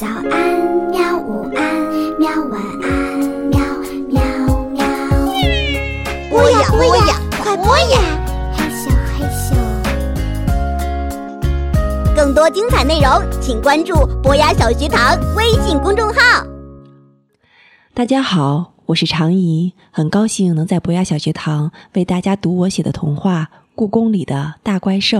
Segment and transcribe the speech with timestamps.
[0.00, 0.24] 早安，
[0.90, 1.18] 喵！
[1.18, 1.62] 午安，
[2.18, 2.30] 喵！
[2.48, 3.60] 晚安，喵
[4.08, 4.18] 喵
[4.70, 4.80] 喵。
[6.30, 8.00] 播呀播呀，快播呀！
[8.56, 9.52] 嘿咻嘿咻。
[12.16, 13.10] 更多精彩内容，
[13.42, 16.46] 请关注博雅小学堂微信公众号。
[17.92, 25.18] 大家好，我是常怡，很高兴能在博雅小学堂为大家读我写的童话《故宫里的大怪兽》。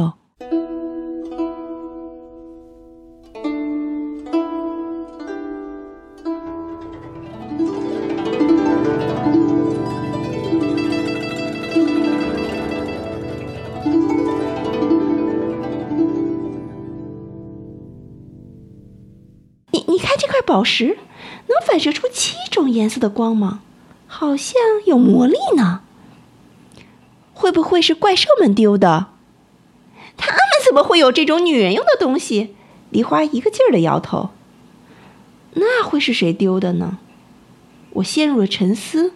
[19.90, 20.98] 你看这块宝石，
[21.48, 23.58] 能反射出七种颜色的光芒，
[24.06, 24.54] 好像
[24.86, 25.80] 有魔力呢。
[27.34, 29.08] 会不会是怪兽们丢的？
[30.16, 32.54] 他们怎么会有这种女人用的东西？
[32.90, 34.30] 梨花一个劲儿的摇头。
[35.54, 36.98] 那会是谁丢的呢？
[37.94, 39.14] 我陷入了沉思。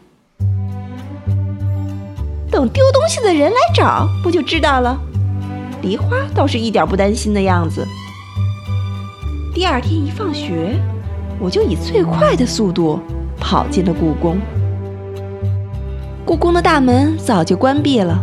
[2.51, 5.01] 等丢东西的人来找，不就知道了？
[5.83, 7.87] 梨花倒是一点不担心的样子。
[9.55, 10.75] 第二天一放学，
[11.39, 12.99] 我就以最快的速度
[13.39, 14.37] 跑进了故宫。
[16.25, 18.19] 故宫的大门早就关闭了，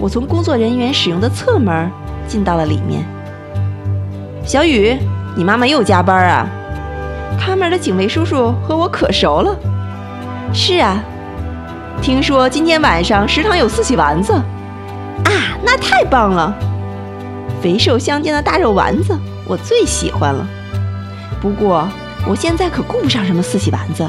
[0.00, 1.88] 我从工作人员使用的侧门
[2.26, 3.04] 进到了里面。
[4.44, 4.98] 小雨，
[5.36, 6.48] 你妈妈又加班啊？
[7.38, 9.56] 看门的警卫叔叔和我可熟了。
[10.52, 11.00] 是啊，
[12.02, 15.30] 听说今天晚上食堂有四喜丸子，啊，
[15.62, 16.52] 那太棒了！
[17.62, 19.16] 肥瘦相间的大肉丸子，
[19.48, 20.46] 我最喜欢了。
[21.40, 21.88] 不过
[22.28, 24.08] 我现在可顾不上什么四喜丸子，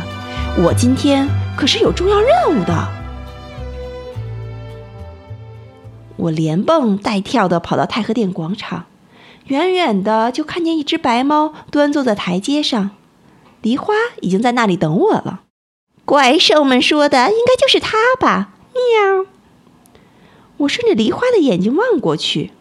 [0.57, 2.87] 我今天可是有重要任务的。
[6.17, 8.85] 我连蹦带跳的跑到太和殿广场，
[9.45, 12.89] 远远的就看见一只白猫端坐在台阶上，
[13.61, 15.43] 梨花已经在那里等我了。
[16.03, 18.49] 怪兽们说的应该就是它吧？
[18.73, 19.25] 喵！
[20.57, 22.51] 我顺着梨花的眼睛望过去，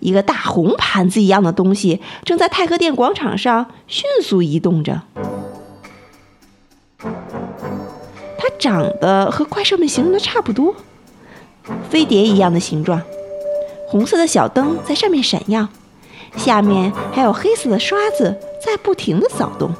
[0.00, 5.02] 一个大红盘子一样的东西正在太和殿广场上迅速移动着。
[7.00, 10.74] 它长得和怪兽们形容的差不多。
[11.90, 13.02] 飞碟一样的形状，
[13.88, 15.68] 红色的小灯在上面闪耀，
[16.36, 19.74] 下面还有黑色的刷子在不停的扫动。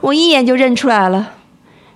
[0.00, 1.32] 我一眼就认出来了，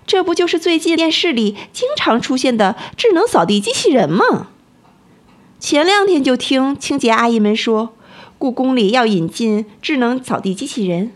[0.06, 4.48] 这不就是最近电视里经常出现的智能扫地机器人吗？
[5.62, 7.94] 前两天就听清洁阿姨们说，
[8.36, 11.12] 故宫里要引进智能扫地机器人。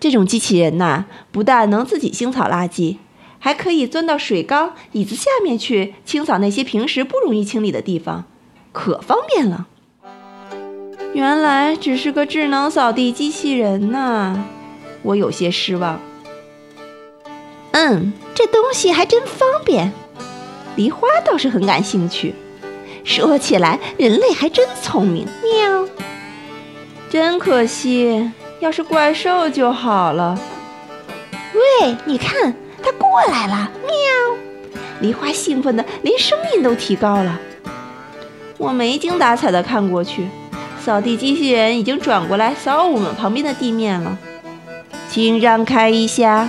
[0.00, 2.96] 这种机器人呐，不但能自己清扫垃圾。
[3.38, 8.24] 还可以钻到水缸、椅子下面去清扫那些平时不容易清理的地方，
[8.72, 9.68] 可方便了。
[11.12, 14.42] 原来只是个智能扫地机器人呐，
[15.02, 16.00] 我有些失望。
[17.72, 19.92] 嗯，这东西还真方便。
[20.74, 22.34] 梨花倒是很感兴趣。
[23.04, 25.26] 说起来，人类还真聪明。
[25.42, 25.86] 喵！
[27.08, 28.30] 真可惜，
[28.60, 30.38] 要是怪兽就好了。
[31.82, 32.54] 喂，你看。
[32.82, 33.92] 它过来了，喵！
[35.00, 37.38] 梨花兴奋的连声音都提高了。
[38.56, 40.26] 我没精打采的看过去，
[40.82, 44.16] 扫地机器人已经转过来扫我们旁边的地面了。
[45.10, 46.48] 请让开一下！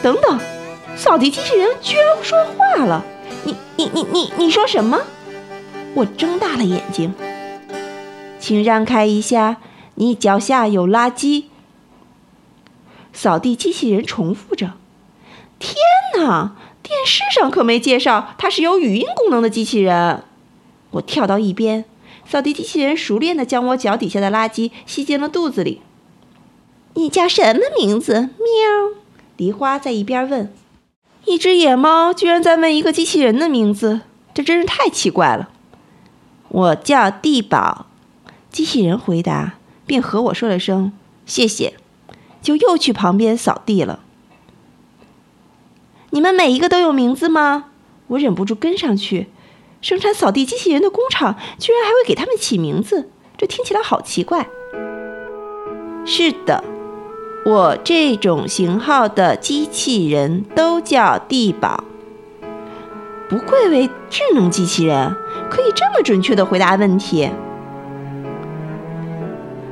[0.00, 0.38] 等等，
[0.96, 3.04] 扫地机器人居然说话了！
[3.42, 5.00] 你你你你你说什么？
[5.94, 7.14] 我睁大了眼睛。
[8.38, 9.56] 请让开一下！
[9.94, 11.44] 你脚下有垃圾。
[13.12, 14.72] 扫地机器人重复着。
[15.58, 15.74] 天
[16.16, 16.56] 哪！
[16.82, 20.24] 电视上可没介绍它是有语音功能的机器人。
[20.90, 21.84] 我跳到一边，
[22.26, 25.80] 扫地机器人熟练地将我脚底下的垃圾吸进了肚子里。
[26.94, 28.14] 你叫什么名字？
[28.14, 29.00] 喵！
[29.38, 30.52] 梨花在一边问。
[31.24, 34.02] 一只野猫居然在问一个机器人的名字，
[34.34, 35.50] 这真是太奇怪了。
[36.54, 37.86] 我叫地宝，
[38.48, 39.54] 机器人回答，
[39.86, 40.92] 并和我说了声
[41.26, 41.74] 谢谢，
[42.40, 43.98] 就又去旁边扫地了。
[46.10, 47.70] 你们每一个都有名字吗？
[48.06, 49.26] 我忍不住跟上去。
[49.82, 54.48] 生产扫地机器人的工厂居然还会给他们起名字，这听起来好奇怪。
[56.06, 56.62] 是的，
[57.44, 61.82] 我这种型号的机器人都叫地宝。
[63.28, 65.14] 不愧为智能机器人，
[65.50, 67.28] 可以这么准确地回答问题。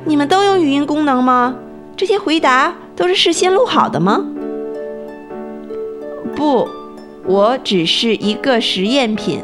[0.05, 1.55] 你们都有语音功能吗？
[1.95, 4.25] 这些回答都是事先录好的吗？
[6.35, 6.67] 不，
[7.25, 9.41] 我只是一个实验品，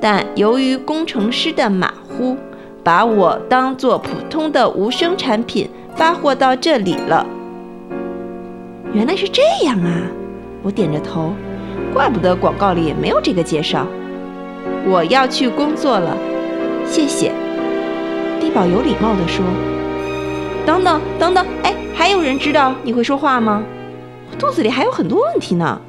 [0.00, 2.36] 但由于工程师的马虎，
[2.82, 7.24] 把我当做普通的无声产品发货到这里了。
[8.92, 10.02] 原来是这样啊！
[10.62, 11.32] 我点着头，
[11.94, 13.86] 怪不得广告里没有这个介绍。
[14.84, 16.16] 我要去工作了，
[16.84, 17.32] 谢谢。
[18.40, 19.44] 地保有礼貌地说
[20.66, 23.64] ：“等等等等，哎，还有人知道你会说话吗？
[24.38, 25.80] 肚子里还有很多问题呢。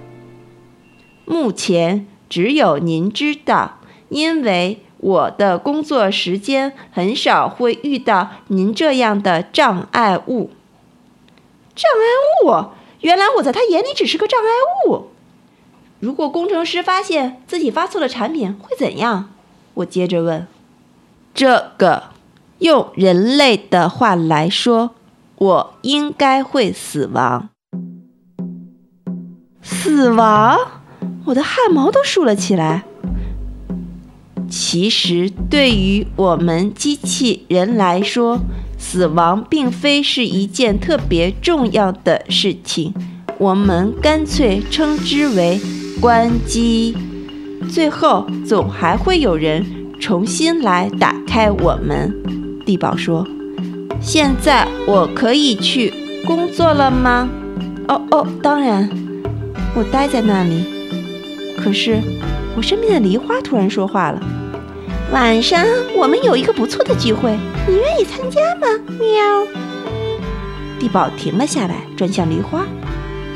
[1.26, 3.80] 目前只有您知道，
[4.10, 10.52] 因为我的工作时间很少会遇到您这样的障碍物。
[11.76, 12.06] 障碍
[12.46, 12.70] 物？
[13.02, 14.48] 原来我在他眼里只是个障碍
[14.88, 15.08] 物。
[16.06, 19.32] 如果工程师发现自己发错了产品会怎样？
[19.74, 20.46] 我接着问。
[21.34, 22.12] 这个
[22.60, 24.92] 用人类的话来说，
[25.40, 27.50] 我应该会死亡。
[29.64, 30.60] 死亡？
[31.26, 32.84] 我的汗毛都竖了起来。
[34.48, 38.42] 其实，对于我们机器人来说，
[38.78, 42.94] 死亡并非是一件特别重要的事情，
[43.40, 45.60] 我们干脆称之为
[46.02, 46.96] 关机。
[47.70, 49.66] 最后，总还会有人
[50.00, 52.14] 重新来打开我们。
[52.66, 53.28] 地宝说
[54.02, 55.94] ：“现在我可以去
[56.26, 57.30] 工作了吗
[57.88, 58.90] ？”“哦哦，当然。”
[59.76, 60.64] 我待在那里。
[61.58, 62.00] 可是，
[62.56, 64.22] 我身边的梨花突然说话了。
[65.12, 65.66] 晚上
[65.96, 67.38] 我们有一个不错的聚会，
[67.68, 68.68] 你愿意参加吗？
[69.00, 69.48] 喵。
[70.80, 72.66] 地宝停了下来，转向梨花。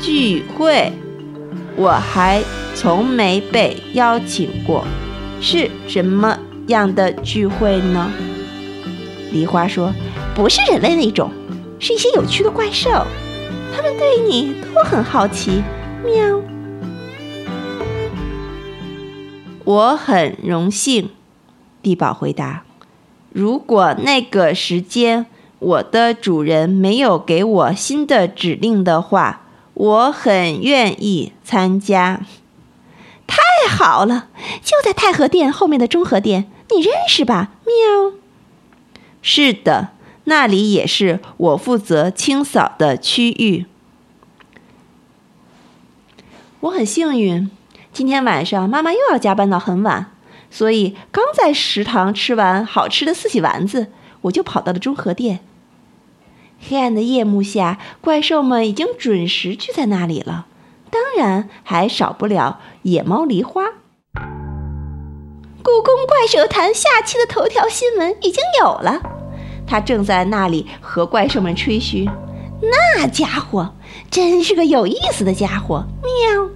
[0.00, 0.92] 聚会？
[1.76, 2.42] 我还
[2.74, 4.84] 从没被邀请过，
[5.40, 8.10] 是什么样的聚会呢？
[9.32, 9.92] 梨花说
[10.34, 11.30] ：“不是人类那种，
[11.78, 12.90] 是一些有趣的怪兽，
[13.74, 15.62] 他们对你都很好奇。”
[16.04, 16.40] 喵。
[19.64, 21.10] 我很荣幸。
[21.82, 22.64] 地宝回答
[23.32, 25.26] ：“如果那个时间
[25.60, 29.46] 我的主人没有给我新的指令的话，
[29.80, 32.20] 我很愿意参加。”
[33.26, 33.38] 太
[33.68, 34.28] 好了，
[34.62, 37.52] 就在太和殿后面的中和殿，你认识吧？
[37.64, 38.12] 喵。
[39.22, 39.88] 是的，
[40.24, 43.66] 那里也是我负责清扫的区域。
[46.60, 47.50] 我很幸运，
[47.92, 50.12] 今天晚上妈妈又要加班到很晚。
[50.50, 53.86] 所以，刚在食堂吃完好吃的四喜丸子，
[54.22, 55.40] 我就跑到了中和殿。
[56.60, 60.46] 黑暗的夜幕下，怪兽们已经准时聚在那里了，
[60.90, 63.64] 当然还少不了野猫梨花。
[65.62, 69.00] 故宫怪兽谈下期的头条新闻已经有了，
[69.66, 72.08] 他正在那里和怪兽们吹嘘。
[72.62, 73.74] 那家伙
[74.10, 76.50] 真是个有意思的家伙，喵！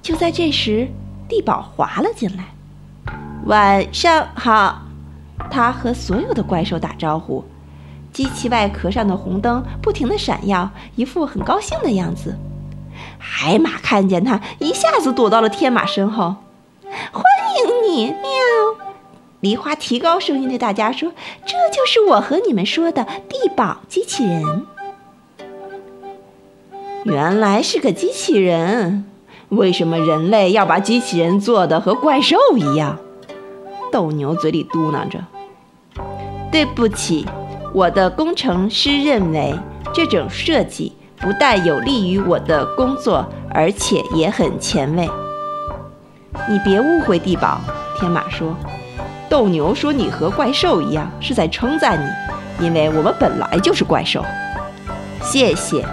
[0.00, 0.88] 就在这时，
[1.28, 2.54] 地宝滑了进来。
[3.46, 4.82] 晚上好，
[5.50, 7.44] 他和所有的怪兽打招呼。
[8.16, 12.34] 机器外壳上的红灯不停地闪耀，一副很高兴的样子。
[13.18, 16.36] 海马看见它，一下子躲到了天马身后。
[17.12, 17.22] 欢
[17.58, 18.22] 迎你，喵！
[19.40, 21.12] 梨花提高声音对大家说
[21.44, 24.66] ：“这就是我和你们说的地堡机器人。
[27.04, 29.04] 原来是个机器人。
[29.50, 32.98] 为什么人类要把机器人做的和怪兽一样？”
[33.92, 35.22] 斗牛嘴里嘟囔着
[36.50, 37.26] ：“对不起，
[37.76, 39.54] 我的工程师认为
[39.92, 45.06] 这种设计不但有利于我的工作，而且也很前卫。”
[46.48, 47.60] 你别误会，地宝。
[48.00, 48.56] 天马说
[49.28, 54.24] ：“斗牛说你和怪兽一样，是在称赞你，因为我们本来就是怪兽。”
[55.20, 55.84] 谢谢，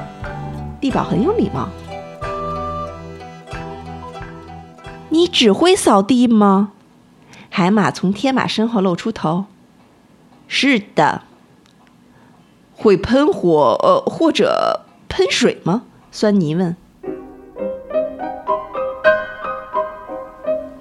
[0.80, 1.68] 地宝很有礼貌。
[5.10, 6.72] 你只会扫地吗？
[7.50, 9.48] 海马从天马身后露出头。
[10.48, 11.24] 是的。
[12.76, 15.84] 会喷火呃或者喷水吗？
[16.12, 16.76] 酸泥问。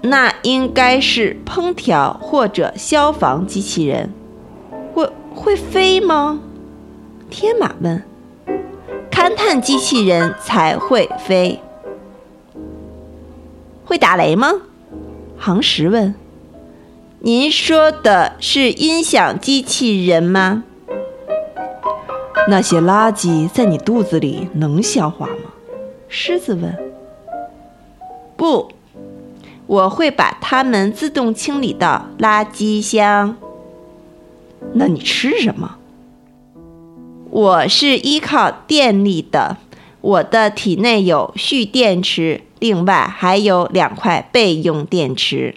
[0.01, 4.11] 那应该是烹调或者消防机器人。
[4.93, 6.41] 会会飞吗？
[7.29, 8.03] 天马问。
[9.09, 11.59] 勘探机器人才会飞。
[13.85, 14.51] 会打雷吗？
[15.37, 16.13] 航石问。
[17.19, 20.63] 您说的是音响机器人吗？
[22.49, 25.53] 那些垃圾在你肚子里能消化吗？
[26.09, 26.77] 狮子问。
[28.35, 28.69] 不，
[29.65, 33.37] 我会把它们自动清理到垃圾箱。
[34.73, 35.77] 那你吃什么？
[37.29, 39.57] 我是依靠电力的，
[40.01, 45.55] 我的体内有蓄电池，另外还有两块备用电池。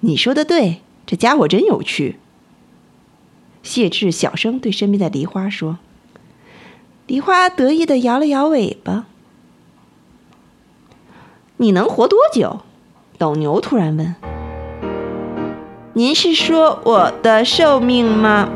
[0.00, 2.18] 你说的对，这家伙真有趣。
[3.62, 5.78] 谢志小声对身边的梨花说。
[7.06, 9.06] 梨花得意地摇了摇尾巴。
[11.58, 12.60] 你能活多久？
[13.18, 14.14] 斗牛突然问。
[15.94, 18.48] 您是说我的寿命吗？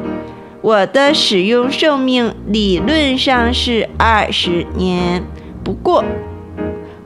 [0.63, 5.23] 我的使用寿命理论上是二十年，
[5.63, 6.05] 不过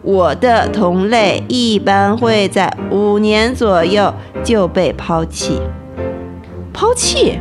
[0.02, 5.61] 我的同类一般会在五年左右就被抛弃。
[6.73, 7.38] 抛弃？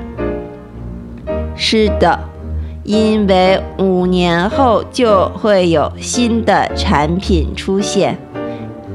[1.62, 2.18] 是的，
[2.86, 8.18] 因为五年后就会有新的产品出现，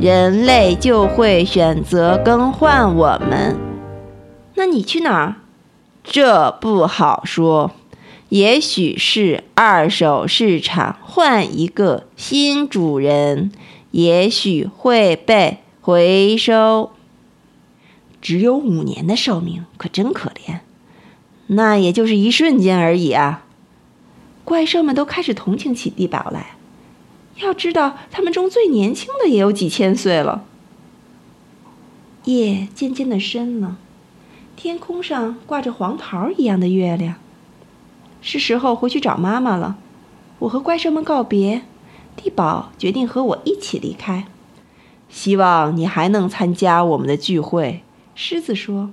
[0.00, 3.54] 人类就会选择更换我们。
[4.54, 5.36] 那你去哪儿？
[6.02, 7.72] 这不好说，
[8.30, 13.52] 也许是二手市场换一个新主人，
[13.90, 16.90] 也许会被回收。
[18.22, 20.60] 只有五年的寿命，可真可怜。
[21.48, 23.44] 那也就是一瞬间而已啊！
[24.44, 26.56] 怪兽们都开始同情起地堡来。
[27.36, 30.44] 要知道，他们中最年轻的也有几千岁了。
[32.24, 33.76] 夜渐渐的深了。
[34.56, 37.16] 天空上挂着黄桃一样的月亮。
[38.22, 39.76] 是时候回去找妈妈了。
[40.38, 41.62] 我和怪兽们告别，
[42.16, 44.26] 地宝决定和我一起离开。
[45.10, 47.82] 希望你还能参加我们的聚会，
[48.14, 48.90] 狮子说。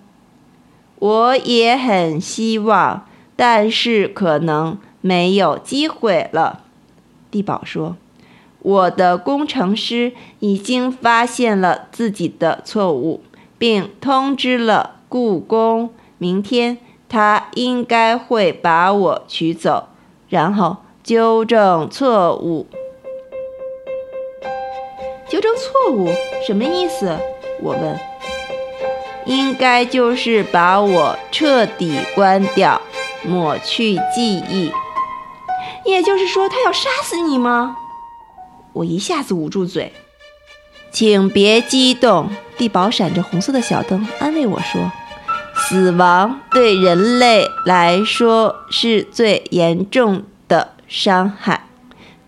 [1.01, 6.62] 我也很希望，但是可能没有机会了。
[7.31, 7.96] 地宝说。
[8.63, 13.24] 我的工程师已经发现了自己的错误，
[13.58, 14.98] 并通知了。
[15.10, 15.89] 故宫，
[16.20, 16.77] 明天
[17.10, 19.88] 他应该会把我取走，
[20.29, 22.67] 然后纠正错误。
[25.27, 26.08] 纠正错误
[26.46, 27.17] 什么意思？
[27.63, 28.11] 我问。
[29.25, 32.82] 应该就是把我彻底关掉，
[33.24, 34.72] 抹去记忆。
[35.86, 37.75] 也就是说，他要杀死你吗？
[38.74, 39.94] 我一下子捂住嘴。
[40.92, 44.92] 请别激动，地堡闪着红色的小灯，安慰我说。
[45.56, 51.68] 死亡对人类来说是最严重的伤害，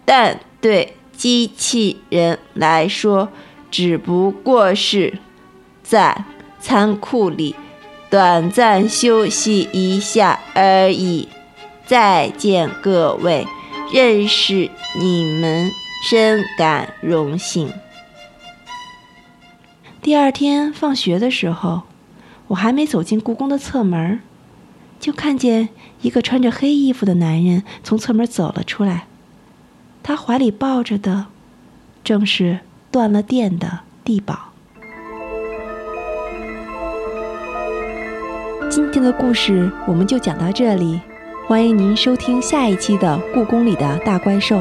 [0.05, 3.29] 但对机器人来说
[3.71, 5.19] 只不过是
[5.81, 6.25] 在
[6.63, 7.53] 仓库里
[8.09, 11.27] 短暂休息一下而已。
[11.85, 13.45] 再见，各位，
[13.91, 15.69] 认识你们
[16.09, 17.69] 深感荣幸。
[20.01, 21.83] 第二天放学的时候。
[22.47, 24.19] 我还没走进故宫的侧门，
[24.99, 25.69] 就看见
[26.01, 29.07] 一个穿着黑衣服的男人从侧门走了出来。
[30.03, 31.27] 他怀里抱着的，
[32.03, 32.59] 正是
[32.91, 34.52] 断了电的地堡。
[38.75, 40.99] 今天的故事我们就讲到这里，
[41.47, 44.57] 欢迎您收听下一期的《故宫里的大怪兽》。